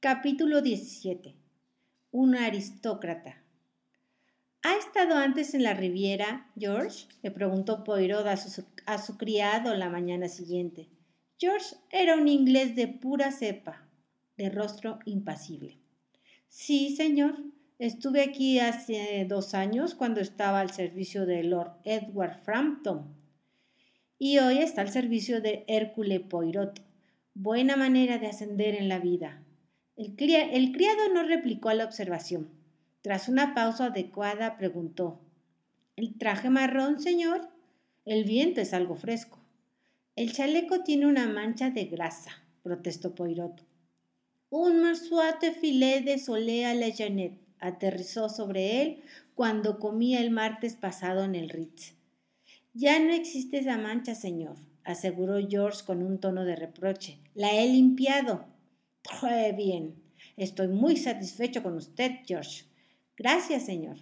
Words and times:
Capítulo 0.00 0.62
17. 0.62 1.34
Un 2.12 2.36
aristócrata. 2.36 3.42
¿Ha 4.62 4.76
estado 4.76 5.16
antes 5.16 5.54
en 5.54 5.64
la 5.64 5.74
Riviera, 5.74 6.52
George? 6.56 7.08
le 7.20 7.32
preguntó 7.32 7.82
Poirot 7.82 8.24
a 8.28 8.36
su, 8.36 8.64
a 8.86 8.98
su 8.98 9.16
criado 9.16 9.74
la 9.74 9.90
mañana 9.90 10.28
siguiente. 10.28 10.88
George 11.36 11.74
era 11.90 12.14
un 12.14 12.28
inglés 12.28 12.76
de 12.76 12.86
pura 12.86 13.32
cepa, 13.32 13.88
de 14.36 14.50
rostro 14.50 15.00
impasible. 15.04 15.80
Sí, 16.46 16.94
señor. 16.94 17.34
Estuve 17.80 18.22
aquí 18.22 18.60
hace 18.60 19.26
dos 19.28 19.52
años 19.52 19.96
cuando 19.96 20.20
estaba 20.20 20.60
al 20.60 20.70
servicio 20.70 21.26
de 21.26 21.42
Lord 21.42 21.72
Edward 21.82 22.38
Frampton. 22.44 23.16
Y 24.16 24.38
hoy 24.38 24.58
está 24.58 24.82
al 24.82 24.90
servicio 24.90 25.40
de 25.40 25.64
Hércule 25.66 26.20
Poirot. 26.20 26.80
Buena 27.34 27.74
manera 27.74 28.18
de 28.18 28.28
ascender 28.28 28.76
en 28.76 28.88
la 28.88 29.00
vida. 29.00 29.42
El, 29.98 30.14
criado 30.14 31.12
no 31.12 31.24
replicó 31.24 31.70
a 31.70 31.74
la 31.74 31.84
observación. 31.84 32.48
Tras 33.02 33.28
una 33.28 33.52
pausa 33.52 33.86
adecuada, 33.86 34.56
preguntó: 34.56 35.18
¿El 35.96 36.16
traje 36.16 36.50
marrón, 36.50 37.00
señor? 37.00 37.48
El 38.04 38.22
viento 38.22 38.60
es 38.60 38.72
algo 38.72 38.94
fresco. 38.94 39.40
El 40.14 40.32
chaleco 40.32 40.84
tiene 40.84 41.06
una 41.06 41.26
mancha 41.26 41.70
de 41.70 41.86
grasa, 41.86 42.30
protestó 42.62 43.16
Poirot. 43.16 43.66
Un 44.50 44.82
marsuate 44.82 45.50
filet 45.50 46.04
de 46.04 46.20
solea 46.20 46.74
la 46.74 46.94
Janet 46.96 47.36
aterrizó 47.58 48.28
sobre 48.28 48.82
él 48.82 49.02
cuando 49.34 49.80
comía 49.80 50.20
el 50.20 50.30
martes 50.30 50.76
pasado 50.76 51.24
en 51.24 51.34
el 51.34 51.48
Ritz. 51.48 51.94
Ya 52.72 53.00
no 53.00 53.12
existe 53.12 53.58
esa 53.58 53.78
mancha, 53.78 54.14
señor, 54.14 54.54
aseguró 54.84 55.38
George 55.48 55.84
con 55.84 56.04
un 56.04 56.20
tono 56.20 56.44
de 56.44 56.54
reproche. 56.54 57.18
La 57.34 57.52
he 57.52 57.66
limpiado. 57.66 58.46
Bien. 59.56 59.94
Estoy 60.36 60.68
muy 60.68 60.96
satisfecho 60.96 61.62
con 61.62 61.74
usted, 61.74 62.12
George. 62.26 62.64
Gracias, 63.16 63.66
señor. 63.66 63.96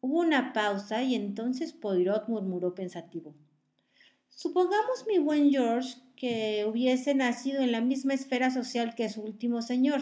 Hubo 0.00 0.20
una 0.20 0.52
pausa 0.52 1.02
y 1.02 1.14
entonces 1.14 1.72
Poirot 1.72 2.28
murmuró 2.28 2.74
pensativo. 2.74 3.34
Supongamos, 4.28 5.06
mi 5.06 5.18
buen 5.18 5.50
George, 5.50 5.96
que 6.16 6.66
hubiese 6.68 7.14
nacido 7.14 7.62
en 7.62 7.72
la 7.72 7.80
misma 7.80 8.14
esfera 8.14 8.50
social 8.50 8.94
que 8.94 9.08
su 9.08 9.22
último 9.22 9.62
señor, 9.62 10.00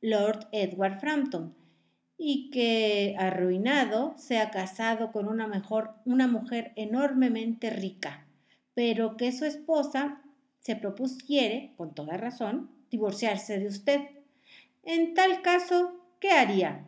Lord 0.00 0.48
Edward 0.52 1.00
Frampton, 1.00 1.54
y 2.16 2.50
que, 2.50 3.14
arruinado, 3.18 4.14
se 4.16 4.38
ha 4.38 4.50
casado 4.50 5.12
con 5.12 5.28
una, 5.28 5.46
mejor, 5.46 5.94
una 6.04 6.26
mujer 6.26 6.72
enormemente 6.76 7.70
rica, 7.70 8.26
pero 8.74 9.16
que 9.16 9.32
su 9.32 9.44
esposa 9.44 10.22
se 10.60 10.76
propusiere, 10.76 11.74
con 11.76 11.94
toda 11.94 12.16
razón, 12.16 12.77
divorciarse 12.90 13.58
de 13.58 13.66
usted. 13.66 14.00
En 14.82 15.14
tal 15.14 15.42
caso, 15.42 16.00
¿qué 16.20 16.30
haría? 16.30 16.86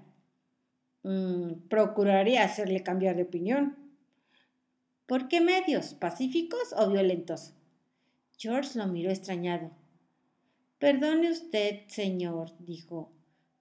Mm, 1.02 1.68
procuraría 1.68 2.44
hacerle 2.44 2.82
cambiar 2.82 3.16
de 3.16 3.22
opinión. 3.22 3.76
¿Por 5.06 5.28
qué 5.28 5.40
medios? 5.40 5.94
¿Pacíficos 5.94 6.74
o 6.76 6.90
violentos? 6.90 7.54
George 8.38 8.78
lo 8.78 8.86
miró 8.86 9.10
extrañado. 9.10 9.70
Perdone 10.78 11.30
usted, 11.30 11.80
señor, 11.88 12.52
dijo, 12.60 13.10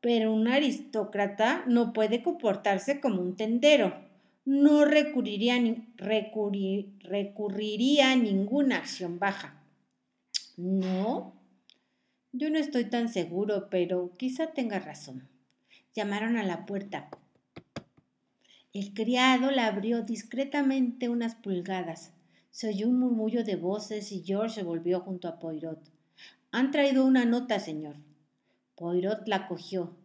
pero 0.02 0.34
un 0.34 0.48
aristócrata 0.48 1.64
no 1.68 1.92
puede 1.92 2.24
comportarse 2.24 3.02
como 3.02 3.22
un 3.22 3.36
tendero. 3.36 4.08
No 4.46 4.86
recurriría, 4.86 5.56
a 5.56 5.60
ninguna 8.16 8.78
acción 8.78 9.20
baja. 9.20 9.62
¿No? 10.56 11.34
Yo 12.32 12.52
no 12.52 12.60
estoy 12.60 12.86
tan 12.86 13.10
seguro, 13.10 13.70
pero 13.72 14.16
quizá 14.18 14.54
tenga 14.54 14.78
razón. 14.78 15.28
Llamaron 15.96 16.38
a 16.38 16.44
la 16.44 16.68
puerta. 16.68 17.10
El 18.72 18.94
criado 18.94 19.50
la 19.50 19.66
abrió 19.66 20.04
discretamente 20.04 21.10
unas 21.10 21.34
pulgadas. 21.34 22.14
Se 22.52 22.70
oyó 22.70 22.88
un 22.88 23.00
murmullo 23.00 23.44
de 23.44 23.56
voces 23.56 24.12
y 24.12 24.24
George 24.24 24.56
se 24.56 24.64
volvió 24.64 25.00
junto 25.00 25.28
a 25.28 25.40
Poirot. 25.40 25.80
Han 26.52 26.70
traído 26.70 27.04
una 27.04 27.26
nota, 27.26 27.60
señor. 27.60 27.96
Poirot 28.76 29.28
la 29.28 29.48
cogió. 29.48 29.98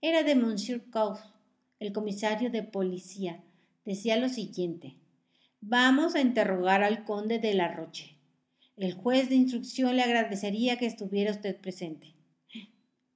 Era 0.00 0.24
de 0.24 0.34
Monsieur 0.34 0.90
Caux, 0.90 1.20
el 1.78 1.92
comisario 1.92 2.50
de 2.50 2.64
policía. 2.64 3.44
Decía 3.84 4.16
lo 4.16 4.28
siguiente. 4.28 4.96
Vamos 5.60 6.16
a 6.16 6.20
interrogar 6.20 6.82
al 6.82 7.04
conde 7.04 7.38
de 7.38 7.54
la 7.54 7.72
Roche. 7.72 8.17
El 8.78 8.94
juez 8.94 9.28
de 9.28 9.34
instrucción 9.34 9.96
le 9.96 10.02
agradecería 10.02 10.78
que 10.78 10.86
estuviera 10.86 11.32
usted 11.32 11.60
presente. 11.60 12.14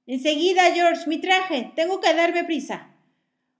Enseguida, 0.05 0.73
George, 0.73 1.07
mi 1.07 1.21
traje. 1.21 1.71
Tengo 1.73 2.01
que 2.01 2.13
darme 2.13 2.43
prisa. 2.43 2.93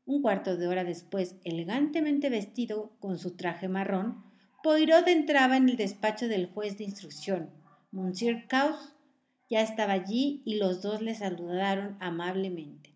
Un 0.06 0.22
cuarto 0.22 0.58
de 0.58 0.68
hora 0.68 0.84
después, 0.84 1.38
elegantemente 1.46 2.30
vestido 2.30 2.92
con 3.00 3.18
su 3.18 3.38
traje 3.38 3.70
marrón, 3.70 4.22
Poirot 4.64 5.08
entraba 5.08 5.56
en 5.56 5.70
el 5.70 5.78
despacho 5.78 6.28
del 6.28 6.48
juez 6.48 6.78
de 6.78 6.84
instrucción. 6.84 7.50
Monsieur 7.92 8.48
Caux 8.48 8.94
ya 9.50 9.62
estaba 9.62 9.94
allí 9.94 10.42
y 10.44 10.56
los 10.56 10.82
dos 10.82 11.02
le 11.02 11.16
saludaron 11.16 11.96
amablemente. 12.02 12.94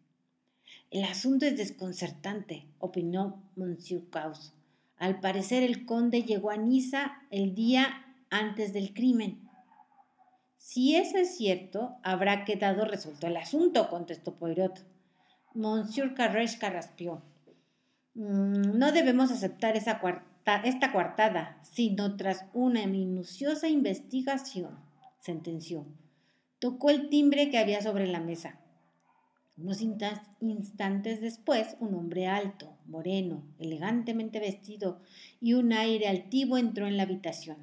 El 0.91 1.05
asunto 1.05 1.45
es 1.45 1.55
desconcertante, 1.55 2.65
opinó 2.79 3.41
Monsieur 3.55 4.09
Caus. 4.09 4.53
Al 4.97 5.21
parecer 5.21 5.63
el 5.63 5.85
conde 5.85 6.23
llegó 6.23 6.49
a 6.49 6.57
Niza 6.57 7.21
el 7.31 7.55
día 7.55 8.06
antes 8.29 8.73
del 8.73 8.93
crimen. 8.93 9.47
Si 10.57 10.95
eso 10.95 11.17
es 11.17 11.37
cierto, 11.37 11.95
habrá 12.03 12.43
quedado 12.45 12.85
resuelto 12.85 13.27
el 13.27 13.37
asunto, 13.37 13.89
contestó 13.89 14.35
Poirot. 14.35 14.85
Monsieur 15.53 16.13
Carresh 16.13 16.57
carraspeó. 16.57 17.21
Mm, 18.15 18.77
no 18.77 18.91
debemos 18.91 19.31
aceptar 19.31 19.77
esa 19.77 20.01
esta 20.63 20.91
coartada, 20.91 21.59
sino 21.63 22.15
tras 22.15 22.45
una 22.53 22.85
minuciosa 22.87 23.67
investigación, 23.67 24.79
sentenció. 25.19 25.85
Tocó 26.59 26.89
el 26.89 27.09
timbre 27.09 27.49
que 27.49 27.57
había 27.57 27.81
sobre 27.81 28.07
la 28.07 28.19
mesa. 28.19 28.59
Unos 29.57 29.81
instantes 29.81 31.21
después, 31.21 31.75
un 31.79 31.95
hombre 31.95 32.27
alto, 32.27 32.77
moreno, 32.85 33.43
elegantemente 33.59 34.39
vestido 34.39 35.01
y 35.41 35.53
un 35.53 35.73
aire 35.73 36.07
altivo 36.07 36.57
entró 36.57 36.87
en 36.87 36.97
la 36.97 37.03
habitación. 37.03 37.57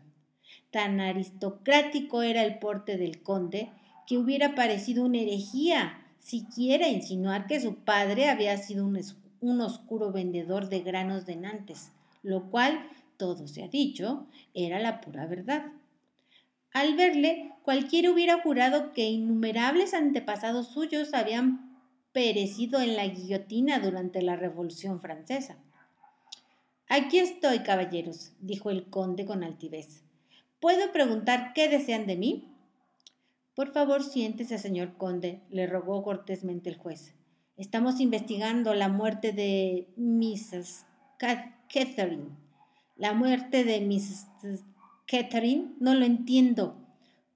Tan 0.74 1.00
aristocrático 1.00 2.22
era 2.22 2.42
el 2.42 2.58
porte 2.58 2.96
del 2.96 3.22
conde 3.22 3.70
que 4.08 4.18
hubiera 4.18 4.56
parecido 4.56 5.04
una 5.04 5.20
herejía 5.20 6.04
siquiera 6.18 6.88
insinuar 6.88 7.46
que 7.46 7.60
su 7.60 7.76
padre 7.76 8.28
había 8.28 8.56
sido 8.56 8.84
un, 8.84 9.60
oscuro 9.60 10.10
vendedor 10.10 10.68
de 10.68 10.80
granos 10.80 11.26
de 11.26 11.36
Nantes, 11.36 11.92
lo 12.24 12.50
cual, 12.50 12.88
todo 13.18 13.46
se 13.46 13.62
ha 13.62 13.68
dicho, 13.68 14.26
era 14.52 14.80
la 14.80 15.00
pura 15.00 15.26
verdad. 15.26 15.66
Al 16.72 16.96
verle, 16.96 17.52
cualquiera 17.62 18.10
hubiera 18.10 18.42
jurado 18.42 18.92
que 18.92 19.08
innumerables 19.08 19.94
antepasados 19.94 20.66
suyos 20.66 21.14
habían 21.14 21.78
perecido 22.10 22.80
en 22.80 22.96
la 22.96 23.06
guillotina 23.06 23.78
durante 23.78 24.22
la 24.22 24.34
Revolución 24.34 25.00
Francesa. 25.00 25.56
Aquí 26.88 27.20
estoy, 27.20 27.60
caballeros, 27.60 28.32
dijo 28.40 28.70
el 28.70 28.90
conde 28.90 29.24
con 29.24 29.44
altivez. 29.44 30.03
¿Puedo 30.64 30.92
preguntar 30.92 31.52
qué 31.54 31.68
desean 31.68 32.06
de 32.06 32.16
mí? 32.16 32.56
Por 33.54 33.74
favor, 33.74 34.02
siéntese, 34.02 34.56
señor 34.56 34.96
conde, 34.96 35.42
le 35.50 35.66
rogó 35.66 36.02
cortésmente 36.02 36.70
el 36.70 36.78
juez. 36.78 37.12
Estamos 37.58 38.00
investigando 38.00 38.72
la 38.72 38.88
muerte 38.88 39.32
de 39.32 39.92
Mrs. 39.98 40.86
Catherine. 41.18 42.30
La 42.96 43.12
muerte 43.12 43.64
de 43.64 43.82
Mrs. 43.82 44.64
Catherine, 45.06 45.74
no 45.80 45.94
lo 45.94 46.06
entiendo. 46.06 46.78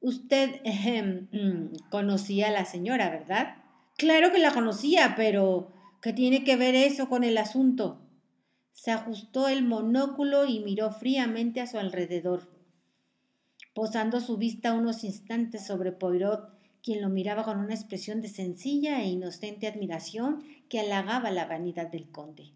Usted 0.00 0.62
mm, 0.64 1.90
conocía 1.90 2.48
a 2.48 2.52
la 2.52 2.64
señora, 2.64 3.10
¿verdad? 3.10 3.56
Claro 3.98 4.32
que 4.32 4.38
la 4.38 4.54
conocía, 4.54 5.12
pero 5.18 5.70
¿qué 6.00 6.14
tiene 6.14 6.44
que 6.44 6.56
ver 6.56 6.74
eso 6.74 7.10
con 7.10 7.24
el 7.24 7.36
asunto? 7.36 8.00
Se 8.72 8.90
ajustó 8.90 9.48
el 9.48 9.64
monóculo 9.64 10.46
y 10.46 10.60
miró 10.60 10.92
fríamente 10.92 11.60
a 11.60 11.66
su 11.66 11.78
alrededor, 11.78 12.56
posando 13.78 14.20
su 14.20 14.38
vista 14.38 14.72
unos 14.72 15.04
instantes 15.04 15.64
sobre 15.64 15.92
Poirot, 15.92 16.50
quien 16.82 17.00
lo 17.00 17.08
miraba 17.08 17.44
con 17.44 17.60
una 17.60 17.74
expresión 17.74 18.20
de 18.20 18.26
sencilla 18.28 19.00
e 19.00 19.06
inocente 19.06 19.68
admiración 19.68 20.42
que 20.68 20.80
halagaba 20.80 21.30
la 21.30 21.46
vanidad 21.46 21.86
del 21.86 22.10
conde. 22.10 22.50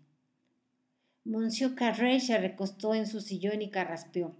Monsieur 1.25 1.77
Carré 1.77 2.19
se 2.19 2.39
recostó 2.39 2.93
en 2.93 3.07
su 3.07 3.21
sillón 3.21 3.63
y 3.63 3.71
carraspeó. 3.71 4.35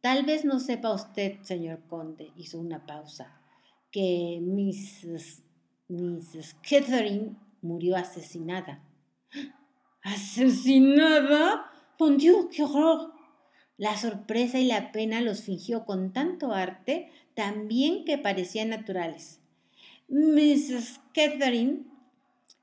Tal 0.00 0.24
vez 0.24 0.44
no 0.44 0.60
sepa 0.60 0.94
usted, 0.94 1.42
señor 1.42 1.80
conde, 1.88 2.30
hizo 2.36 2.60
una 2.60 2.86
pausa, 2.86 3.42
que 3.90 4.38
Mrs. 4.40 5.42
Mrs. 5.88 6.54
Catherine 6.62 7.34
murió 7.60 7.96
asesinada. 7.96 8.84
¿Asesinada? 10.04 11.72
¡Mon 11.98 12.16
Dieu, 12.16 12.48
qué 12.52 12.62
horror! 12.62 13.17
La 13.78 13.96
sorpresa 13.96 14.58
y 14.58 14.66
la 14.66 14.90
pena 14.90 15.20
los 15.20 15.42
fingió 15.42 15.84
con 15.86 16.12
tanto 16.12 16.52
arte, 16.52 17.10
también 17.34 18.04
que 18.04 18.18
parecían 18.18 18.70
naturales. 18.70 19.40
Mrs. 20.08 21.00
Catherine 21.14 21.84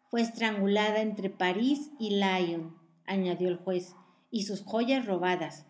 fue 0.10 0.22
estrangulada 0.22 1.02
entre 1.02 1.30
París 1.30 1.90
y 2.00 2.18
Lyon, 2.18 2.76
añadió 3.06 3.48
el 3.48 3.56
juez, 3.56 3.96
y 4.30 4.44
sus 4.44 4.64
joyas 4.64 5.06
robadas. 5.06 5.66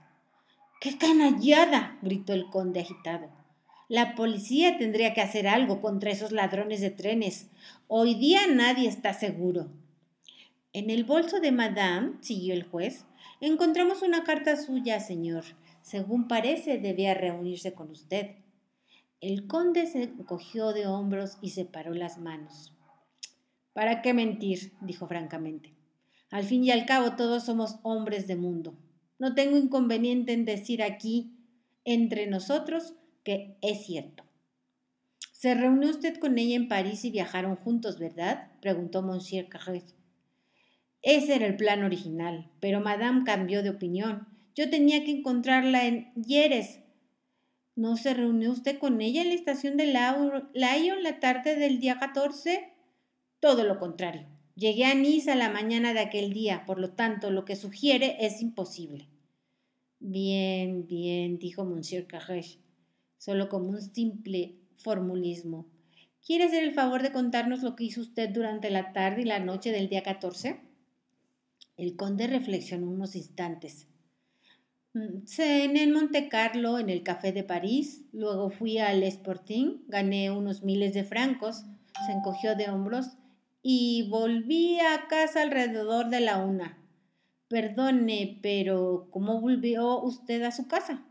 ¡Qué 0.81 0.97
canallada! 0.97 1.99
gritó 2.01 2.33
el 2.33 2.49
conde 2.49 2.79
agitado. 2.79 3.29
La 3.87 4.15
policía 4.15 4.79
tendría 4.79 5.13
que 5.13 5.21
hacer 5.21 5.47
algo 5.47 5.79
contra 5.79 6.09
esos 6.09 6.31
ladrones 6.31 6.81
de 6.81 6.89
trenes. 6.89 7.51
Hoy 7.87 8.15
día 8.15 8.47
nadie 8.47 8.89
está 8.89 9.13
seguro. 9.13 9.69
En 10.73 10.89
el 10.89 11.03
bolso 11.03 11.39
de 11.39 11.51
Madame, 11.51 12.13
siguió 12.21 12.55
el 12.55 12.63
juez, 12.63 13.05
encontramos 13.41 14.01
una 14.01 14.23
carta 14.23 14.55
suya, 14.55 14.99
señor. 14.99 15.43
Según 15.81 16.27
parece, 16.27 16.77
debía 16.77 17.13
reunirse 17.13 17.73
con 17.73 17.91
usted. 17.91 18.35
El 19.21 19.47
conde 19.47 19.87
se 19.87 20.11
cogió 20.25 20.73
de 20.73 20.87
hombros 20.87 21.37
y 21.41 21.51
separó 21.51 21.93
las 21.93 22.17
manos. 22.17 22.73
¿Para 23.73 24.01
qué 24.01 24.13
mentir? 24.13 24.73
dijo 24.81 25.07
francamente. 25.07 25.73
Al 26.31 26.43
fin 26.43 26.63
y 26.63 26.71
al 26.71 26.85
cabo 26.85 27.15
todos 27.15 27.45
somos 27.45 27.77
hombres 27.83 28.27
de 28.27 28.35
mundo. 28.35 28.73
No 29.19 29.35
tengo 29.35 29.57
inconveniente 29.57 30.33
en 30.33 30.45
decir 30.45 30.83
aquí, 30.83 31.37
entre 31.83 32.27
nosotros, 32.27 32.93
que 33.23 33.57
es 33.61 33.85
cierto. 33.85 34.23
Se 35.31 35.53
reunió 35.53 35.89
usted 35.89 36.17
con 36.17 36.37
ella 36.37 36.55
en 36.55 36.67
París 36.67 37.05
y 37.05 37.11
viajaron 37.11 37.55
juntos, 37.55 37.99
¿verdad? 37.99 38.51
preguntó 38.61 39.01
Monsieur 39.01 39.47
Carrez. 39.47 39.95
Ese 41.05 41.35
era 41.35 41.45
el 41.45 41.55
plan 41.55 41.83
original, 41.83 42.49
pero 42.59 42.81
Madame 42.81 43.25
cambió 43.25 43.61
de 43.61 43.69
opinión. 43.69 44.27
Yo 44.55 44.71
tenía 44.71 45.03
que 45.03 45.11
encontrarla 45.11 45.85
en 45.85 46.11
Yeres. 46.15 46.79
¿No 47.75 47.95
se 47.95 48.15
reunió 48.15 48.51
usted 48.51 48.79
con 48.79 48.99
ella 49.01 49.21
en 49.21 49.29
la 49.29 49.35
estación 49.35 49.77
de 49.77 49.85
Lyon 49.85 51.03
la 51.03 51.19
tarde 51.19 51.57
del 51.57 51.79
día 51.79 51.99
14? 51.99 52.73
Todo 53.39 53.65
lo 53.65 53.77
contrario. 53.77 54.25
Llegué 54.55 54.85
a 54.85 54.95
Niza 54.95 55.35
la 55.35 55.51
mañana 55.51 55.93
de 55.93 55.99
aquel 55.99 56.33
día, 56.33 56.65
por 56.65 56.79
lo 56.79 56.93
tanto, 56.93 57.29
lo 57.29 57.45
que 57.45 57.55
sugiere 57.55 58.17
es 58.25 58.41
imposible. 58.41 59.07
Bien, 59.99 60.87
bien, 60.87 61.37
dijo 61.37 61.65
Monsieur 61.65 62.07
Carrech, 62.07 62.57
solo 63.19 63.47
como 63.47 63.69
un 63.69 63.81
simple 63.81 64.55
formulismo. 64.77 65.67
¿Quiere 66.25 66.45
hacer 66.45 66.63
el 66.63 66.73
favor 66.73 67.03
de 67.03 67.11
contarnos 67.11 67.61
lo 67.61 67.75
que 67.75 67.83
hizo 67.83 68.01
usted 68.01 68.31
durante 68.31 68.71
la 68.71 68.91
tarde 68.91 69.21
y 69.21 69.25
la 69.25 69.37
noche 69.37 69.71
del 69.71 69.87
día 69.87 70.01
14? 70.01 70.73
El 71.77 71.95
conde 71.95 72.27
reflexionó 72.27 72.89
unos 72.89 73.15
instantes. 73.15 73.87
Mm, 74.93 75.25
cené 75.25 75.83
en 75.83 75.91
Monte 75.91 76.29
Carlo, 76.29 76.79
en 76.79 76.89
el 76.89 77.03
Café 77.03 77.33
de 77.33 77.43
París, 77.43 78.05
luego 78.13 78.49
fui 78.49 78.77
al 78.77 79.03
Sporting, 79.03 79.79
gané 79.87 80.31
unos 80.31 80.63
miles 80.63 80.93
de 80.93 81.03
francos, 81.03 81.65
se 82.05 82.13
encogió 82.13 82.55
de 82.55 82.69
hombros 82.69 83.17
y 83.61 84.07
volví 84.09 84.79
a 84.79 85.07
casa 85.09 85.41
alrededor 85.41 86.09
de 86.09 86.21
la 86.21 86.37
una. 86.37 86.77
Perdone, 87.49 88.39
pero 88.41 89.09
¿cómo 89.11 89.41
volvió 89.41 90.01
usted 90.01 90.43
a 90.43 90.51
su 90.51 90.67
casa? 90.67 91.05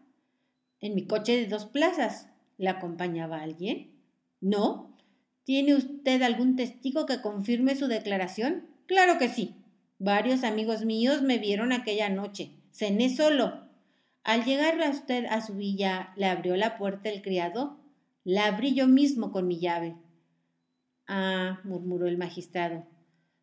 En 0.81 0.95
mi 0.95 1.07
coche 1.07 1.37
de 1.37 1.47
dos 1.47 1.67
plazas. 1.67 2.29
¿Le 2.57 2.69
acompañaba 2.69 3.43
alguien? 3.43 3.93
No. 4.41 4.97
¿Tiene 5.45 5.75
usted 5.75 6.23
algún 6.23 6.57
testigo 6.57 7.07
que 7.07 7.21
confirme 7.21 7.77
su 7.77 7.87
declaración? 7.87 8.67
Claro 8.87 9.19
que 9.19 9.29
sí. 9.29 9.57
Varios 10.05 10.45
amigos 10.45 10.85
míos 10.85 11.23
me 11.23 11.39
vieron 11.39 11.73
aquella 11.73 12.11
noche. 12.11 12.51
Cené 12.73 13.09
solo. 13.09 13.65
Al 14.23 14.45
llegar 14.45 14.79
a 14.83 14.91
usted 14.91 15.25
a 15.25 15.41
su 15.41 15.55
villa, 15.55 16.13
¿le 16.15 16.27
abrió 16.27 16.57
la 16.57 16.77
puerta 16.77 17.09
el 17.09 17.23
criado? 17.23 17.81
La 18.23 18.45
abrí 18.45 18.75
yo 18.75 18.87
mismo 18.87 19.33
con 19.33 19.49
mi 19.49 19.59
llave. 19.61 19.97
Ah, 21.09 21.59
murmuró 21.65 22.07
el 22.07 22.19
magistrado. 22.19 22.85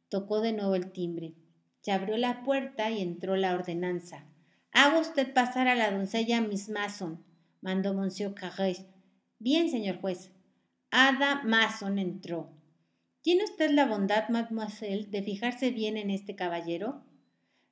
Tocó 0.07 0.39
de 0.39 0.53
nuevo 0.53 0.75
el 0.75 0.91
timbre. 0.91 1.33
Se 1.81 1.93
abrió 1.93 2.15
la 2.15 2.43
puerta 2.43 2.91
y 2.91 3.01
entró 3.01 3.35
la 3.35 3.55
ordenanza. 3.55 4.25
Haga 4.71 4.99
usted 4.99 5.33
pasar 5.33 5.67
a 5.67 5.73
la 5.73 5.89
doncella 5.89 6.41
Miss 6.41 6.69
Mason, 6.69 7.25
mandó 7.61 7.95
Monsieur 7.95 8.35
Carré. 8.35 8.85
Bien, 9.39 9.71
señor 9.71 9.99
juez. 9.99 10.29
Ada 10.91 11.41
Mason 11.43 11.97
entró. 11.97 12.51
¿Tiene 13.21 13.43
usted 13.43 13.69
la 13.71 13.85
bondad, 13.85 14.29
mademoiselle, 14.29 15.09
de 15.09 15.21
fijarse 15.21 15.69
bien 15.71 15.97
en 15.97 16.09
este 16.09 16.35
caballero? 16.35 17.03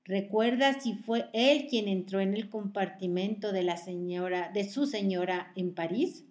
¿Recuerda 0.06 0.80
si 0.80 0.94
fue 0.94 1.30
él 1.34 1.68
quien 1.70 1.88
entró 1.88 2.20
en 2.20 2.36
el 2.36 2.50
compartimento 2.50 3.52
de 3.52 3.64
la 3.64 3.78
señora, 3.78 4.52
de 4.54 4.70
su 4.70 4.86
señora 4.86 5.52
en 5.56 5.74
París? 5.74 6.26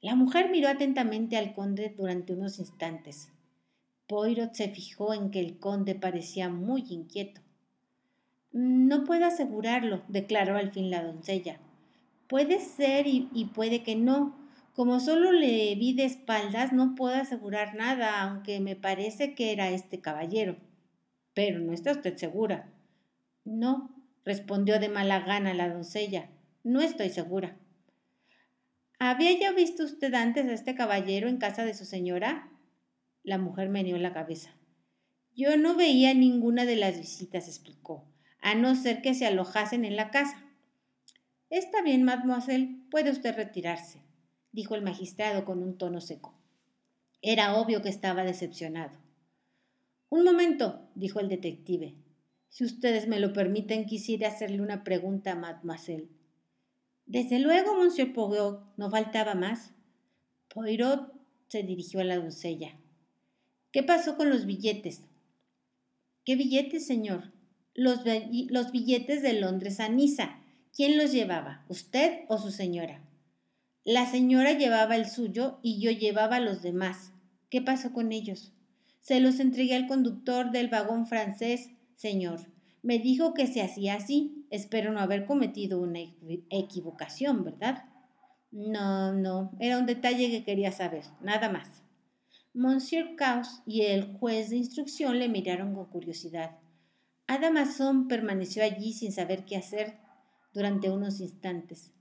La 0.00 0.14
mujer 0.14 0.50
miró 0.50 0.68
atentamente 0.68 1.36
al 1.36 1.54
conde 1.54 1.94
durante 1.96 2.34
unos 2.34 2.58
instantes. 2.58 3.32
Poirot 4.06 4.54
se 4.54 4.68
fijó 4.68 5.14
en 5.14 5.30
que 5.30 5.40
el 5.40 5.58
conde 5.58 5.94
parecía 5.94 6.48
muy 6.48 6.84
inquieto. 6.90 7.40
No 8.52 9.04
puedo 9.04 9.26
asegurarlo, 9.26 10.02
declaró 10.08 10.56
al 10.56 10.72
fin 10.72 10.90
la 10.90 11.02
doncella. 11.02 11.58
Puede 12.28 12.60
ser 12.60 13.06
y, 13.06 13.28
y, 13.32 13.46
puede 13.46 13.82
que 13.82 13.96
no. 13.96 14.45
Como 14.76 15.00
solo 15.00 15.32
le 15.32 15.74
vi 15.76 15.94
de 15.94 16.04
espaldas, 16.04 16.74
no 16.74 16.94
puedo 16.96 17.14
asegurar 17.14 17.74
nada, 17.76 18.20
aunque 18.20 18.60
me 18.60 18.76
parece 18.76 19.34
que 19.34 19.50
era 19.50 19.70
este 19.70 20.02
caballero. 20.02 20.58
Pero 21.32 21.60
no 21.60 21.72
está 21.72 21.92
usted 21.92 22.18
segura. 22.18 22.70
No, 23.42 23.96
respondió 24.22 24.78
de 24.78 24.90
mala 24.90 25.20
gana 25.20 25.54
la 25.54 25.70
doncella. 25.70 26.28
No 26.62 26.82
estoy 26.82 27.08
segura. 27.08 27.56
¿Había 28.98 29.32
ya 29.40 29.50
visto 29.52 29.82
usted 29.82 30.12
antes 30.12 30.46
a 30.46 30.52
este 30.52 30.74
caballero 30.74 31.30
en 31.30 31.38
casa 31.38 31.64
de 31.64 31.72
su 31.72 31.86
señora? 31.86 32.50
La 33.22 33.38
mujer 33.38 33.70
meneó 33.70 33.96
la 33.96 34.12
cabeza. 34.12 34.50
Yo 35.34 35.56
no 35.56 35.74
veía 35.74 36.12
ninguna 36.12 36.66
de 36.66 36.76
las 36.76 36.98
visitas, 36.98 37.48
explicó, 37.48 38.04
a 38.42 38.54
no 38.54 38.74
ser 38.74 39.00
que 39.00 39.14
se 39.14 39.24
alojasen 39.24 39.86
en 39.86 39.96
la 39.96 40.10
casa. 40.10 40.36
Está 41.48 41.80
bien, 41.80 42.02
mademoiselle, 42.02 42.82
puede 42.90 43.10
usted 43.10 43.34
retirarse, 43.34 44.02
dijo 44.56 44.74
el 44.74 44.80
magistrado 44.80 45.44
con 45.44 45.62
un 45.62 45.76
tono 45.76 46.00
seco. 46.00 46.34
Era 47.20 47.56
obvio 47.56 47.82
que 47.82 47.90
estaba 47.90 48.24
decepcionado. 48.24 48.98
Un 50.08 50.24
momento, 50.24 50.88
dijo 50.94 51.20
el 51.20 51.28
detective. 51.28 51.94
Si 52.48 52.64
ustedes 52.64 53.06
me 53.06 53.20
lo 53.20 53.34
permiten, 53.34 53.84
quisiera 53.84 54.28
hacerle 54.28 54.62
una 54.62 54.82
pregunta 54.82 55.32
a 55.32 55.34
mademoiselle. 55.34 56.08
Desde 57.04 57.38
luego, 57.38 57.74
monsieur 57.74 58.14
Poirot, 58.14 58.72
no 58.78 58.90
faltaba 58.90 59.34
más. 59.34 59.74
Poirot 60.48 61.12
se 61.48 61.62
dirigió 61.62 62.00
a 62.00 62.04
la 62.04 62.16
doncella. 62.16 62.78
¿Qué 63.72 63.82
pasó 63.82 64.16
con 64.16 64.30
los 64.30 64.46
billetes? 64.46 65.02
¿Qué 66.24 66.34
billetes, 66.34 66.86
señor? 66.86 67.30
Los, 67.74 68.00
los 68.48 68.72
billetes 68.72 69.20
de 69.20 69.34
Londres 69.34 69.80
a 69.80 69.90
Niza. 69.90 70.38
¿Quién 70.74 70.96
los 70.96 71.12
llevaba? 71.12 71.66
¿Usted 71.68 72.20
o 72.28 72.38
su 72.38 72.50
señora? 72.50 73.05
La 73.88 74.04
señora 74.04 74.50
llevaba 74.50 74.96
el 74.96 75.06
suyo 75.08 75.60
y 75.62 75.80
yo 75.80 75.92
llevaba 75.92 76.40
los 76.40 76.60
demás. 76.60 77.12
¿Qué 77.50 77.62
pasó 77.62 77.92
con 77.92 78.10
ellos? 78.10 78.52
Se 78.98 79.20
los 79.20 79.38
entregué 79.38 79.76
al 79.76 79.86
conductor 79.86 80.50
del 80.50 80.66
vagón 80.66 81.06
francés, 81.06 81.70
señor. 81.94 82.40
Me 82.82 82.98
dijo 82.98 83.32
que 83.32 83.46
se 83.46 83.62
hacía 83.62 83.94
así. 83.94 84.44
Espero 84.50 84.92
no 84.92 84.98
haber 84.98 85.24
cometido 85.24 85.80
una 85.80 86.00
equivocación, 86.50 87.44
¿verdad? 87.44 87.84
No, 88.50 89.12
no, 89.12 89.52
era 89.60 89.78
un 89.78 89.86
detalle 89.86 90.32
que 90.32 90.42
quería 90.42 90.72
saber, 90.72 91.04
nada 91.20 91.48
más. 91.48 91.84
Monsieur 92.54 93.14
Caus 93.14 93.62
y 93.66 93.82
el 93.82 94.16
juez 94.18 94.50
de 94.50 94.56
instrucción 94.56 95.20
le 95.20 95.28
miraron 95.28 95.76
con 95.76 95.86
curiosidad. 95.86 96.58
Adamazón 97.28 98.08
permaneció 98.08 98.64
allí 98.64 98.92
sin 98.92 99.12
saber 99.12 99.44
qué 99.44 99.56
hacer 99.56 99.98
durante 100.52 100.90
unos 100.90 101.20
instantes. 101.20 101.92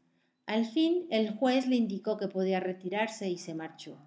Al 0.45 0.65
fin, 0.65 1.07
el 1.09 1.31
juez 1.31 1.67
le 1.67 1.75
indicó 1.75 2.17
que 2.17 2.27
podía 2.27 2.59
retirarse 2.59 3.29
y 3.29 3.37
se 3.37 3.53
marchó. 3.53 3.97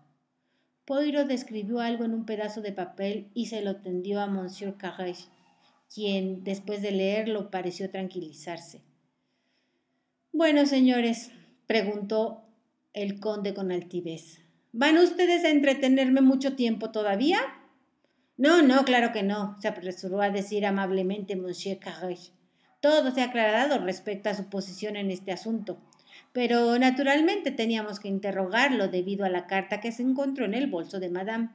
Poirot 0.85 1.27
describió 1.27 1.81
algo 1.81 2.05
en 2.05 2.15
un 2.15 2.25
pedazo 2.25 2.63
de 2.63 2.73
papel 2.73 3.31
y 3.35 3.47
se 3.47 3.63
lo 3.63 3.77
tendió 3.77 4.21
a 4.21 4.27
Monsieur 4.27 4.77
Carré 4.77 5.15
quien, 5.93 6.45
después 6.45 6.83
de 6.83 6.93
leerlo, 6.93 7.51
pareció 7.51 7.91
tranquilizarse. 7.91 8.83
Bueno, 10.33 10.67
señores, 10.67 11.31
preguntó 11.67 12.45
el 12.93 13.21
conde 13.21 13.55
con 13.55 13.73
altivez. 13.73 14.41
¿Van 14.73 14.99
ustedes 14.99 15.45
a 15.45 15.51
entretenerme 15.51 16.21
mucho 16.21 16.55
tiempo 16.55 16.91
todavía? 16.91 17.39
No, 18.37 18.63
no, 18.63 18.85
claro 18.85 19.13
que 19.13 19.23
no, 19.23 19.57
se 19.61 19.69
apresuró 19.69 20.21
a 20.21 20.31
decir 20.31 20.67
amablemente 20.67 21.37
Monsieur 21.37 21.79
Carré. 21.79 22.19
Todo 22.81 23.11
se 23.11 23.23
ha 23.23 23.27
aclarado 23.27 23.79
respecto 23.79 24.29
a 24.29 24.35
su 24.35 24.45
posición 24.45 24.95
en 24.95 25.11
este 25.11 25.33
asunto, 25.33 25.79
pero 26.33 26.79
naturalmente 26.79 27.51
teníamos 27.51 28.01
que 28.01 28.09
interrogarlo 28.09 28.89
debido 28.89 29.25
a 29.25 29.31
la 29.31 29.47
carta 29.47 29.81
que 29.81 29.93
se 29.93 30.03
encontró 30.03 30.45
en 30.45 30.55
el 30.55 30.67
bolso 30.67 31.01
de 31.01 31.11
Madame. 31.11 31.51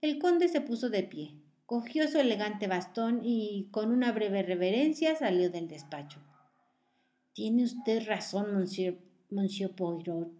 El 0.00 0.18
conde 0.18 0.48
se 0.48 0.60
puso 0.60 0.90
de 0.90 1.02
pie 1.02 1.42
cogió 1.72 2.06
su 2.06 2.18
elegante 2.18 2.66
bastón 2.66 3.22
y 3.24 3.68
con 3.70 3.92
una 3.92 4.12
breve 4.12 4.42
reverencia 4.42 5.16
salió 5.16 5.48
del 5.48 5.68
despacho. 5.68 6.20
Tiene 7.32 7.64
usted 7.64 8.06
razón, 8.06 8.52
monsieur, 8.52 8.98
monsieur 9.30 9.74
Poirot, 9.74 10.30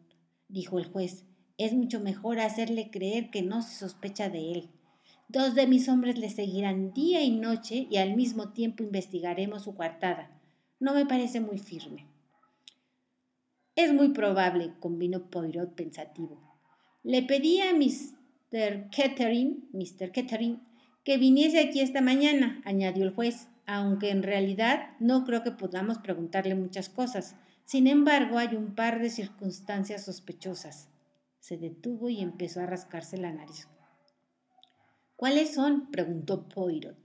dijo 0.49 0.79
el 0.79 0.85
juez. 0.85 1.25
Es 1.57 1.73
mucho 1.73 2.01
mejor 2.01 2.39
hacerle 2.39 2.91
creer 2.91 3.31
que 3.31 3.41
no 3.41 3.63
se 3.63 3.75
sospecha 3.79 4.29
de 4.29 4.53
él. 4.53 4.69
Dos 5.27 5.55
de 5.55 5.67
mis 5.67 5.89
hombres 5.89 6.19
le 6.19 6.29
seguirán 6.29 6.93
día 6.93 7.23
y 7.23 7.31
noche 7.31 7.87
y 7.91 7.97
al 7.97 8.15
mismo 8.15 8.51
tiempo 8.51 8.83
investigaremos 8.83 9.63
su 9.63 9.75
coartada. 9.75 10.39
No 10.81 10.93
me 10.93 11.07
parece 11.07 11.41
muy 11.41 11.57
firme. 11.57 12.12
Es 13.75 13.93
muy 13.93 14.11
probable, 14.11 14.75
convino 14.81 15.31
Poirot 15.31 15.75
pensativo. 15.75 16.41
Le 17.03 17.23
pedí 17.23 17.61
a 17.61 17.73
Mr. 17.75 18.91
Kettering, 18.91 19.69
Mr. 19.73 20.13
Kettering 20.13 20.61
que 21.05 21.17
viniese 21.19 21.59
aquí 21.61 21.81
esta 21.81 22.01
mañana, 22.01 22.61
añadió 22.65 23.05
el 23.05 23.15
juez, 23.15 23.49
aunque 23.67 24.11
en 24.11 24.23
realidad 24.23 24.91
no 25.01 25.25
creo 25.25 25.43
que 25.43 25.51
podamos 25.51 25.99
preguntarle 25.99 26.55
muchas 26.55 26.89
cosas. 26.89 27.35
Sin 27.65 27.87
embargo, 27.87 28.39
hay 28.39 28.55
un 28.55 28.75
par 28.75 29.01
de 29.01 29.11
circunstancias 29.11 30.05
sospechosas. 30.05 30.89
Se 31.41 31.57
detuvo 31.57 32.09
y 32.09 32.21
empezó 32.21 32.61
a 32.61 32.67
rascarse 32.67 33.17
la 33.17 33.33
nariz. 33.33 33.69
¿Cuáles 35.17 35.55
son? 35.55 35.91
preguntó 35.91 36.49
Poirot. 36.49 36.99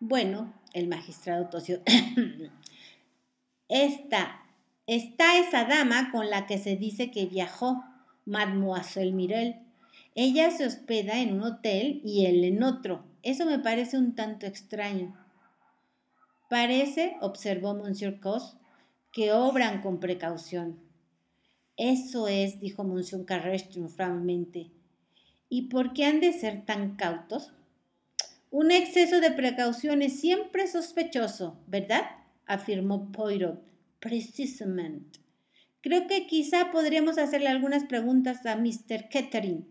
Bueno, 0.00 0.54
el 0.72 0.88
magistrado 0.88 1.48
tosió. 1.48 1.80
Esta, 3.68 4.43
está 4.86 5.38
esa 5.38 5.64
dama 5.64 6.10
con 6.10 6.30
la 6.30 6.46
que 6.46 6.58
se 6.58 6.76
dice 6.76 7.10
que 7.10 7.26
viajó, 7.26 7.84
Mademoiselle 8.26 9.12
Mirel. 9.12 9.60
Ella 10.14 10.50
se 10.50 10.66
hospeda 10.66 11.20
en 11.20 11.34
un 11.34 11.42
hotel 11.42 12.00
y 12.04 12.26
él 12.26 12.44
en 12.44 12.62
otro. 12.62 13.04
Eso 13.22 13.46
me 13.46 13.58
parece 13.58 13.98
un 13.98 14.14
tanto 14.14 14.46
extraño. 14.46 15.16
Parece, 16.48 17.16
observó 17.20 17.74
Monsieur 17.74 18.20
Cos, 18.20 18.56
que 19.12 19.32
obran 19.32 19.80
con 19.82 19.98
precaución. 19.98 20.78
Eso 21.76 22.28
es, 22.28 22.60
dijo 22.60 22.84
Monsieur 22.84 23.24
Carrés 23.24 23.68
triunfalmente. 23.68 24.70
¿Y 25.48 25.62
por 25.62 25.92
qué 25.92 26.04
han 26.04 26.20
de 26.20 26.32
ser 26.32 26.64
tan 26.64 26.96
cautos? 26.96 27.52
Un 28.50 28.70
exceso 28.70 29.20
de 29.20 29.32
precaución 29.32 30.02
es 30.02 30.20
siempre 30.20 30.68
sospechoso, 30.68 31.58
¿verdad? 31.66 32.02
afirmó 32.46 33.10
Poirot. 33.10 33.73
Precisamente. 34.04 35.20
Creo 35.80 36.06
que 36.06 36.26
quizá 36.26 36.70
podríamos 36.70 37.16
hacerle 37.16 37.48
algunas 37.48 37.84
preguntas 37.84 38.44
a 38.44 38.54
Mr. 38.54 39.08
Kettering, 39.08 39.66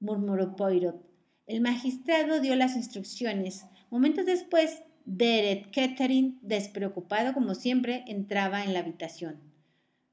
murmuró 0.00 0.56
Poirot. 0.56 1.04
El 1.46 1.60
magistrado 1.60 2.40
dio 2.40 2.56
las 2.56 2.76
instrucciones. 2.76 3.66
Momentos 3.90 4.24
después, 4.24 4.82
Derek 5.04 5.70
Kettering, 5.70 6.38
despreocupado 6.40 7.34
como 7.34 7.54
siempre, 7.54 8.04
entraba 8.06 8.64
en 8.64 8.72
la 8.72 8.78
habitación. 8.78 9.38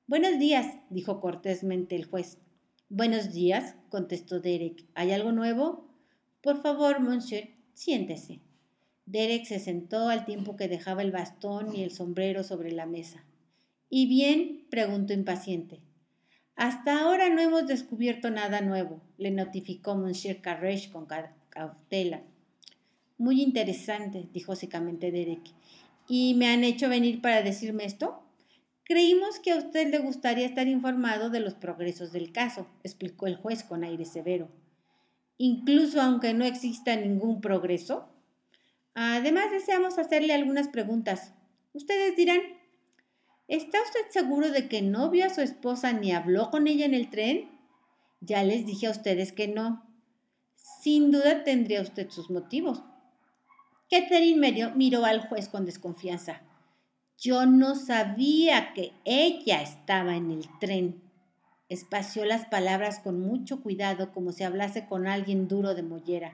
Buenos 0.05 0.37
días, 0.37 0.75
dijo 0.89 1.21
cortésmente 1.21 1.95
el 1.95 2.03
juez. 2.03 2.39
Buenos 2.89 3.31
días, 3.31 3.75
contestó 3.87 4.41
Derek. 4.41 4.85
¿Hay 4.95 5.13
algo 5.13 5.31
nuevo? 5.31 5.87
Por 6.41 6.61
favor, 6.61 6.99
monsieur, 6.99 7.51
siéntese. 7.73 8.41
Derek 9.07 9.45
se 9.45 9.59
sentó 9.59 10.09
al 10.09 10.25
tiempo 10.25 10.57
que 10.57 10.67
dejaba 10.67 11.01
el 11.01 11.11
bastón 11.11 11.73
y 11.73 11.81
el 11.81 11.91
sombrero 11.91 12.43
sobre 12.43 12.73
la 12.73 12.85
mesa. 12.85 13.23
¿Y 13.89 14.05
bien? 14.05 14.67
preguntó 14.69 15.13
impaciente. 15.13 15.79
Hasta 16.57 17.01
ahora 17.01 17.29
no 17.29 17.39
hemos 17.39 17.67
descubierto 17.67 18.29
nada 18.31 18.59
nuevo, 18.59 19.01
le 19.17 19.31
notificó 19.31 19.95
Monsieur 19.95 20.41
Carrech 20.41 20.91
con 20.91 21.07
cautela. 21.49 22.21
Muy 23.17 23.41
interesante, 23.41 24.27
dijo 24.33 24.55
secamente 24.57 25.11
Derek. 25.11 25.53
¿Y 26.09 26.33
me 26.33 26.47
han 26.47 26.65
hecho 26.65 26.89
venir 26.89 27.21
para 27.21 27.41
decirme 27.41 27.85
esto? 27.85 28.23
Creímos 28.83 29.39
que 29.39 29.53
a 29.53 29.57
usted 29.57 29.89
le 29.89 29.99
gustaría 29.99 30.45
estar 30.45 30.67
informado 30.67 31.29
de 31.29 31.39
los 31.39 31.53
progresos 31.53 32.11
del 32.11 32.33
caso, 32.33 32.67
explicó 32.83 33.27
el 33.27 33.37
juez 33.37 33.63
con 33.63 33.85
aire 33.85 34.03
severo. 34.03 34.49
Incluso 35.37 36.01
aunque 36.01 36.33
no 36.33 36.43
exista 36.43 36.95
ningún 36.95 37.39
progreso, 37.39 38.09
Además, 38.99 39.51
deseamos 39.51 39.99
hacerle 39.99 40.33
algunas 40.33 40.69
preguntas. 40.69 41.31
Ustedes 41.73 42.15
dirán, 42.15 42.39
¿está 43.47 43.77
usted 43.83 44.09
seguro 44.09 44.49
de 44.49 44.67
que 44.67 44.81
no 44.81 45.11
vio 45.11 45.27
a 45.27 45.29
su 45.29 45.41
esposa 45.41 45.93
ni 45.93 46.13
habló 46.13 46.49
con 46.49 46.65
ella 46.65 46.87
en 46.87 46.95
el 46.95 47.11
tren? 47.11 47.47
Ya 48.21 48.41
les 48.41 48.65
dije 48.65 48.87
a 48.87 48.91
ustedes 48.91 49.33
que 49.33 49.47
no. 49.47 49.85
Sin 50.55 51.11
duda 51.11 51.43
tendría 51.43 51.83
usted 51.83 52.09
sus 52.09 52.31
motivos. 52.31 52.81
Catherine 53.91 54.71
miró 54.75 55.05
al 55.05 55.27
juez 55.27 55.47
con 55.47 55.67
desconfianza. 55.67 56.41
Yo 57.19 57.45
no 57.45 57.75
sabía 57.75 58.73
que 58.73 58.93
ella 59.05 59.61
estaba 59.61 60.15
en 60.15 60.31
el 60.31 60.45
tren. 60.59 61.03
Espació 61.69 62.25
las 62.25 62.47
palabras 62.47 62.97
con 62.97 63.19
mucho 63.19 63.61
cuidado 63.61 64.11
como 64.11 64.31
si 64.31 64.43
hablase 64.43 64.87
con 64.87 65.05
alguien 65.05 65.47
duro 65.47 65.75
de 65.75 65.83
mollera. 65.83 66.33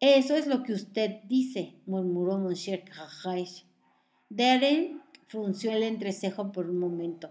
Eso 0.00 0.36
es 0.36 0.46
lo 0.46 0.62
que 0.62 0.72
usted 0.72 1.22
dice, 1.24 1.74
murmuró 1.86 2.38
Monsieur 2.38 2.84
Carrage. 2.84 3.64
Darren 4.28 5.02
frunció 5.26 5.72
el 5.72 5.82
entrecejo 5.82 6.52
por 6.52 6.70
un 6.70 6.78
momento. 6.78 7.30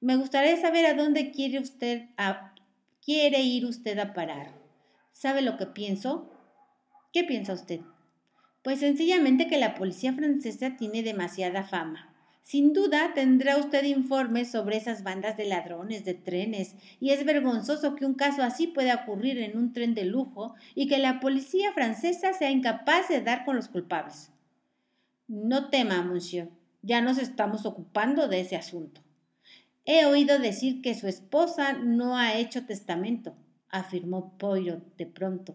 Me 0.00 0.14
gustaría 0.14 0.56
saber 0.60 0.86
a 0.86 0.94
dónde 0.94 1.32
quiere 1.32 1.58
usted 1.58 2.08
quiere 3.04 3.40
ir 3.40 3.66
usted 3.66 3.98
a 3.98 4.14
parar. 4.14 4.54
¿Sabe 5.12 5.42
lo 5.42 5.56
que 5.56 5.66
pienso? 5.66 6.30
¿Qué 7.12 7.24
piensa 7.24 7.54
usted? 7.54 7.80
Pues 8.62 8.78
sencillamente 8.78 9.48
que 9.48 9.58
la 9.58 9.74
policía 9.74 10.12
francesa 10.12 10.76
tiene 10.76 11.02
demasiada 11.02 11.64
fama. 11.64 12.14
Sin 12.48 12.72
duda 12.72 13.12
tendrá 13.14 13.58
usted 13.58 13.84
informes 13.84 14.50
sobre 14.50 14.78
esas 14.78 15.02
bandas 15.02 15.36
de 15.36 15.44
ladrones 15.44 16.06
de 16.06 16.14
trenes, 16.14 16.76
y 16.98 17.10
es 17.10 17.26
vergonzoso 17.26 17.94
que 17.94 18.06
un 18.06 18.14
caso 18.14 18.42
así 18.42 18.68
pueda 18.68 19.02
ocurrir 19.02 19.36
en 19.36 19.58
un 19.58 19.74
tren 19.74 19.94
de 19.94 20.06
lujo 20.06 20.54
y 20.74 20.88
que 20.88 20.96
la 20.96 21.20
policía 21.20 21.74
francesa 21.74 22.32
sea 22.32 22.50
incapaz 22.50 23.06
de 23.08 23.20
dar 23.20 23.44
con 23.44 23.54
los 23.54 23.68
culpables. 23.68 24.30
No 25.26 25.68
tema, 25.68 26.02
monsieur, 26.02 26.48
ya 26.80 27.02
nos 27.02 27.18
estamos 27.18 27.66
ocupando 27.66 28.28
de 28.28 28.40
ese 28.40 28.56
asunto. 28.56 29.02
He 29.84 30.06
oído 30.06 30.38
decir 30.38 30.80
que 30.80 30.94
su 30.94 31.06
esposa 31.06 31.74
no 31.74 32.16
ha 32.16 32.38
hecho 32.38 32.64
testamento, 32.64 33.36
afirmó 33.68 34.38
Poirot 34.38 34.96
de 34.96 35.04
pronto. 35.04 35.54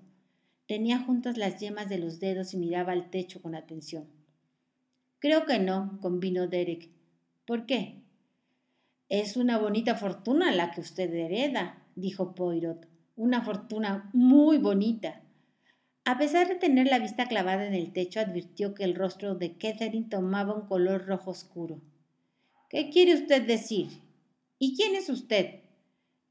Tenía 0.68 1.00
juntas 1.00 1.38
las 1.38 1.60
yemas 1.60 1.90
de 1.90 1.98
los 1.98 2.20
dedos 2.20 2.54
y 2.54 2.58
miraba 2.58 2.92
al 2.92 3.10
techo 3.10 3.42
con 3.42 3.56
atención. 3.56 4.06
Creo 5.24 5.46
que 5.46 5.58
no, 5.58 6.00
convino 6.02 6.48
Derek. 6.50 6.90
¿Por 7.48 7.66
qué? 7.66 8.04
Es 9.08 9.38
una 9.38 9.58
bonita 9.58 9.96
fortuna 9.96 10.52
la 10.52 10.72
que 10.72 10.82
usted 10.82 11.14
hereda, 11.14 11.82
dijo 11.96 12.36
Poirot. 12.36 12.90
Una 13.16 13.42
fortuna 13.42 14.10
muy 14.12 14.58
bonita. 14.58 15.22
A 16.04 16.18
pesar 16.18 16.50
de 16.50 16.56
tener 16.56 16.88
la 16.88 17.00
vista 17.00 17.30
clavada 17.30 17.66
en 17.66 17.74
el 17.74 17.94
techo, 17.94 18.20
advirtió 18.20 18.74
que 18.74 18.84
el 18.84 18.96
rostro 18.96 19.36
de 19.36 19.58
Catherine 19.58 20.10
tomaba 20.10 20.54
un 20.54 20.68
color 20.68 21.06
rojo 21.06 21.32
oscuro. 21.32 21.80
¿Qué 22.70 22.90
quiere 22.90 23.14
usted 23.14 23.48
decir? 23.48 24.02
¿Y 24.60 24.76
quién 24.76 24.94
es 24.94 25.08
usted? 25.08 25.62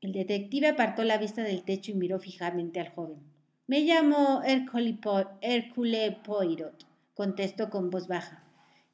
El 0.03 0.13
detective 0.13 0.69
apartó 0.69 1.03
la 1.05 1.17
vista 1.17 1.43
del 1.43 1.63
techo 1.63 1.93
y 1.93 1.95
miró 1.95 2.19
fijamente 2.19 2.79
al 2.79 2.91
joven. 2.91 3.21
Me 3.67 3.81
llamo 3.81 4.43
Hercule 4.45 6.13
Poirot, 6.23 6.87
contestó 7.15 7.71
con 7.71 7.89
voz 7.89 8.07
baja 8.07 8.42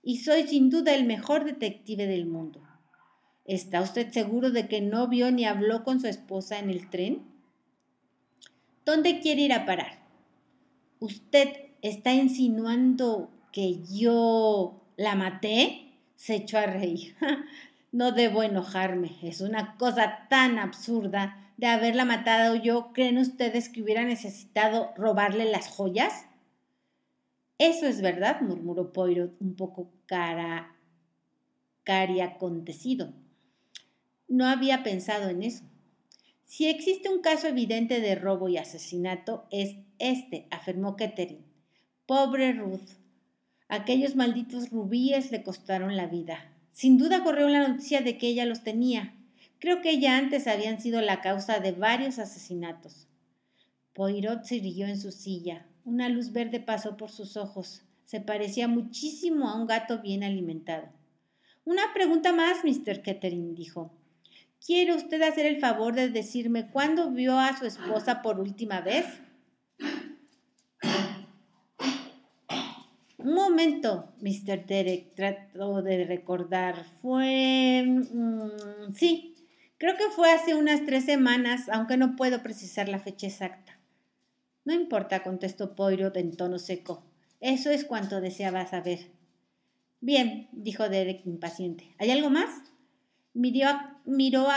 y 0.09 0.17
soy 0.17 0.47
sin 0.47 0.71
duda 0.71 0.95
el 0.95 1.05
mejor 1.05 1.45
detective 1.45 2.07
del 2.07 2.25
mundo. 2.25 2.63
¿Está 3.45 3.83
usted 3.83 4.11
seguro 4.11 4.51
de 4.51 4.67
que 4.67 4.81
no 4.81 5.07
vio 5.07 5.31
ni 5.31 5.45
habló 5.45 5.85
con 5.85 6.01
su 6.01 6.07
esposa 6.07 6.59
en 6.59 6.71
el 6.71 6.89
tren? 6.89 7.27
¿Dónde 8.87 9.21
quiere 9.21 9.43
ir 9.43 9.53
a 9.53 9.67
parar? 9.67 9.99
¿Usted 10.99 11.49
está 11.83 12.15
insinuando 12.15 13.31
que 13.53 13.85
yo 13.85 14.81
la 14.97 15.15
maté? 15.15 15.93
Se 16.17 16.37
echó 16.37 16.57
a 16.57 16.65
reír. 16.65 17.15
No 17.93 18.13
debo 18.13 18.43
enojarme. 18.43 19.17
Es 19.23 19.41
una 19.43 19.77
cosa 19.77 20.27
tan 20.29 20.59
absurda 20.59 21.53
de 21.57 21.67
haberla 21.67 22.05
matado 22.05 22.55
yo. 22.55 22.93
¿Creen 22.95 23.17
ustedes 23.17 23.71
que 23.71 23.83
hubiera 23.83 24.05
necesitado 24.05 24.93
robarle 24.97 25.51
las 25.51 25.69
joyas? 25.69 26.27
Eso 27.59 27.87
es 27.87 28.01
verdad, 28.03 28.41
murmuró 28.43 28.93
Poirot 28.93 29.35
un 29.41 29.57
poco 29.57 29.91
cara, 30.09 30.75
cari 31.85 32.21
acontecido. 32.23 33.13
No 34.27 34.47
había 34.47 34.83
pensado 34.83 35.29
en 35.29 35.43
eso. 35.43 35.65
Si 36.45 36.67
existe 36.67 37.11
un 37.11 37.21
caso 37.21 37.47
evidente 37.47 38.01
de 38.01 38.15
robo 38.15 38.49
y 38.49 38.57
asesinato, 38.57 39.47
es 39.51 39.77
este, 39.99 40.49
afirmó 40.51 40.97
Kettering. 40.97 41.45
Pobre 42.07 42.55
Ruth. 42.55 42.89
Aquellos 43.69 44.17
malditos 44.17 44.71
rubíes 44.71 45.31
le 45.31 45.43
costaron 45.43 45.95
la 45.95 46.07
vida. 46.07 46.53
Sin 46.73 46.97
duda 46.97 47.23
corrió 47.23 47.49
la 47.49 47.69
noticia 47.69 48.01
de 48.01 48.17
que 48.17 48.29
ella 48.29 48.47
los 48.47 48.65
tenía. 48.65 49.15
Creo 49.59 49.83
que 49.83 50.01
ya 50.01 50.17
antes 50.17 50.47
habían 50.47 50.81
sido 50.81 51.03
la 51.03 51.21
causa 51.21 51.61
de 51.61 51.73
varios 51.73 52.19
asesinatos. 52.19 53.09
Poirot 53.93 54.45
se 54.45 54.57
irguió 54.57 54.87
en 54.87 54.99
su 54.99 55.13
silla. 55.13 55.67
Una 55.85 56.09
luz 56.09 56.33
verde 56.33 56.61
pasó 56.61 56.97
por 56.97 57.11
sus 57.11 57.37
ojos. 57.37 57.83
Se 58.09 58.23
parecía 58.23 58.69
muchísimo 58.69 59.51
a 59.51 59.61
un 59.61 59.67
gato 59.67 60.01
bien 60.01 60.25
alimentado. 60.25 60.89
Una 61.67 61.93
pregunta 61.93 62.33
más, 62.33 62.65
Mr. 62.65 63.03
Kettering 63.03 63.55
dijo. 63.55 63.93
¿Quiere 64.65 64.95
usted 64.95 65.21
hacer 65.21 65.45
el 65.45 65.61
favor 65.61 65.95
de 65.95 66.09
decirme 66.09 66.71
cuándo 66.71 67.11
vio 67.11 67.39
a 67.39 67.55
su 67.59 67.67
esposa 67.67 68.23
por 68.23 68.41
última 68.41 68.81
vez? 68.81 69.05
Un 73.19 73.35
momento, 73.35 74.15
Mr. 74.23 74.65
Derek 74.65 75.15
trató 75.15 75.83
de 75.83 76.07
recordar. 76.07 76.87
Fue... 77.03 77.85
Mm, 77.87 78.91
sí, 78.95 79.35
creo 79.77 79.99
que 79.99 80.09
fue 80.17 80.33
hace 80.33 80.55
unas 80.55 80.83
tres 80.87 81.05
semanas, 81.05 81.69
aunque 81.69 81.99
no 81.99 82.17
puedo 82.17 82.43
precisar 82.43 82.89
la 82.89 83.01
fecha 83.01 83.27
exacta. 83.27 83.79
No 84.65 84.73
importa, 84.73 85.23
contestó 85.23 85.75
Poirot 85.75 86.17
en 86.17 86.35
tono 86.35 86.59
seco. 86.59 87.08
Eso 87.41 87.71
es 87.71 87.85
cuanto 87.85 88.21
deseaba 88.21 88.67
saber. 88.67 89.13
Bien, 90.01 90.49
dijo 90.53 90.89
Derek 90.89 91.27
impaciente. 91.27 91.95
¿Hay 91.99 92.11
algo 92.11 92.31
más? 92.31 92.51
Miró 93.35 93.69
a, 93.69 94.01
miró 94.05 94.49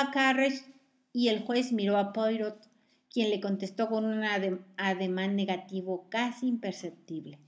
y 1.14 1.28
el 1.28 1.42
juez 1.42 1.72
miró 1.72 1.98
a 1.98 2.14
Poirot, 2.14 2.70
quien 3.10 3.30
le 3.30 3.42
contestó 3.42 3.90
con 3.90 4.06
un 4.06 4.24
ademán 4.24 5.36
negativo 5.36 6.08
casi 6.10 6.48
imperceptible. 6.48 7.40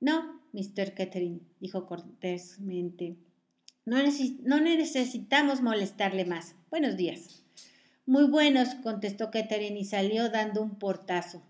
No, 0.00 0.42
Mr. 0.52 0.94
Kettering, 0.94 1.40
dijo 1.60 1.86
cortésmente. 1.86 3.16
No, 3.84 3.98
no 4.42 4.60
necesitamos 4.60 5.62
molestarle 5.62 6.24
más. 6.24 6.54
Buenos 6.70 6.96
días. 6.96 7.44
Muy 8.04 8.24
buenos, 8.24 8.74
contestó 8.76 9.30
Kettering 9.30 9.76
y 9.76 9.84
salió 9.84 10.28
dando 10.28 10.62
un 10.62 10.78
portazo. 10.78 11.42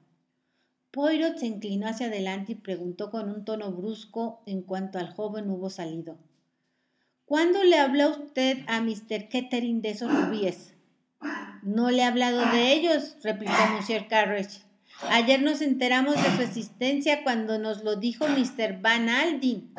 Poirot 0.96 1.36
se 1.36 1.44
inclinó 1.44 1.88
hacia 1.88 2.06
adelante 2.06 2.52
y 2.52 2.54
preguntó 2.54 3.10
con 3.10 3.28
un 3.28 3.44
tono 3.44 3.70
brusco 3.70 4.40
en 4.46 4.62
cuanto 4.62 4.98
al 4.98 5.12
joven 5.12 5.50
hubo 5.50 5.68
salido. 5.68 6.16
¿Cuándo 7.26 7.62
le 7.64 7.78
habló 7.78 8.12
usted 8.12 8.60
a 8.66 8.80
Mr. 8.80 9.28
Kettering 9.28 9.82
de 9.82 9.90
esos 9.90 10.10
rubíes? 10.10 10.72
No 11.62 11.90
le 11.90 11.98
he 11.98 12.04
hablado 12.04 12.38
de 12.50 12.72
ellos, 12.72 13.18
replicó 13.22 13.52
Monsieur 13.74 14.08
Carriage. 14.08 14.60
Ayer 15.10 15.42
nos 15.42 15.60
enteramos 15.60 16.14
de 16.14 16.34
su 16.34 16.40
existencia 16.40 17.22
cuando 17.24 17.58
nos 17.58 17.84
lo 17.84 17.96
dijo 17.96 18.26
Mr. 18.26 18.80
Van 18.80 19.10
Aldin. 19.10 19.74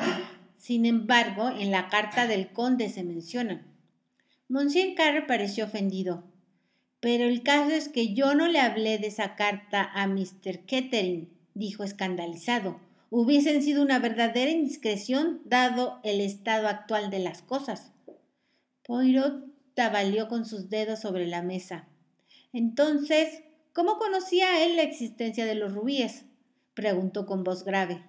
Sin 0.60 0.86
embargo, 0.86 1.50
en 1.50 1.72
la 1.72 1.90
carta 1.90 2.28
del 2.28 2.54
conde 2.54 2.90
se 2.90 3.04
mencionan. 3.04 3.66
Monsieur 4.50 4.94
Carre 4.94 5.26
pareció 5.26 5.66
ofendido. 5.66 6.26
Pero 7.00 7.26
el 7.26 7.44
caso 7.44 7.72
es 7.72 7.90
que 7.90 8.14
yo 8.14 8.34
no 8.34 8.48
le 8.48 8.60
hablé 8.60 8.98
de 8.98 9.08
esa 9.08 9.36
carta 9.36 9.90
a 9.94 10.08
Mr. 10.08 10.66
Kettering, 10.66 11.30
dijo 11.54 11.84
escandalizado. 11.84 12.80
Hubiesen 13.10 13.62
sido 13.62 13.82
una 13.82 14.00
verdadera 14.00 14.52
indiscreción 14.52 15.42
dado 15.46 16.00
el 16.04 16.20
estado 16.22 16.68
actual 16.68 17.10
de 17.10 17.20
las 17.20 17.42
cosas. 17.42 17.92
Poirot 18.84 19.46
tabaleó 19.76 20.28
con 20.28 20.46
sus 20.46 20.70
dedos 20.70 21.00
sobre 21.00 21.28
la 21.28 21.42
mesa. 21.42 21.88
Entonces, 22.52 23.44
¿cómo 23.74 23.98
conocía 23.98 24.66
él 24.66 24.76
la 24.76 24.82
existencia 24.82 25.46
de 25.46 25.56
los 25.56 25.74
rubíes? 25.74 26.26
preguntó 26.74 27.26
con 27.26 27.44
voz 27.44 27.64
grave. 27.64 28.04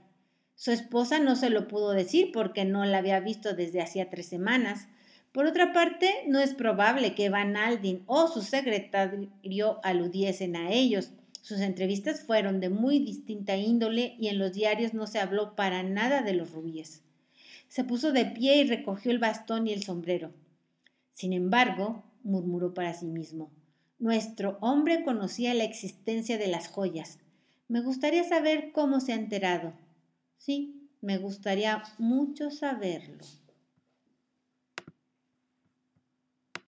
Su 0.55 0.73
esposa 0.73 1.21
no 1.21 1.37
se 1.37 1.51
lo 1.51 1.69
pudo 1.69 1.93
decir 1.93 2.31
porque 2.33 2.65
no 2.65 2.85
la 2.85 2.99
había 2.99 3.21
visto 3.21 3.55
desde 3.55 3.81
hacía 3.81 4.11
tres 4.11 4.29
semanas, 4.29 4.89
por 5.33 5.47
otra 5.47 5.73
parte, 5.73 6.11
no 6.27 6.41
es 6.41 6.55
probable 6.55 7.15
que 7.15 7.29
Van 7.29 7.57
Aldin 7.57 8.03
o 8.07 8.29
su 8.29 8.43
secretario 8.43 9.81
aludiesen 9.83 10.57
a 10.57 10.71
ellos. 10.71 11.13
Sus 11.43 11.61
entrevistas 11.61 12.23
fueron 12.23 12.61
de 12.61 12.71
muy 12.71 12.99
distinta 12.99 13.57
índole 13.57 14.17
y 14.19 14.29
en 14.29 14.39
los 14.39 14.53
diarios 14.53 14.95
no 14.95 15.07
se 15.07 15.19
habló 15.19 15.55
para 15.55 15.83
nada 15.83 16.23
de 16.23 16.35
los 16.35 16.53
rubíes. 16.53 17.03
Se 17.69 17.85
puso 17.85 18.13
de 18.13 18.25
pie 18.25 18.57
y 18.57 18.65
recogió 18.67 19.11
el 19.11 19.19
bastón 19.19 19.67
y 19.67 19.73
el 19.73 19.83
sombrero. 19.83 20.33
Sin 21.13 21.33
embargo, 21.33 22.05
murmuró 22.23 22.75
para 22.75 22.95
sí 22.95 23.07
mismo, 23.07 23.51
nuestro 23.99 24.59
hombre 24.61 25.05
conocía 25.05 25.55
la 25.55 25.65
existencia 25.65 26.39
de 26.39 26.47
las 26.47 26.69
joyas. 26.69 27.19
Me 27.67 27.81
gustaría 27.81 28.25
saber 28.25 28.71
cómo 28.73 29.01
se 29.01 29.13
ha 29.13 29.17
enterado. 29.17 29.73
Sí, 30.37 30.89
me 31.01 31.19
gustaría 31.19 31.83
mucho 31.99 32.51
saberlo. 32.51 33.25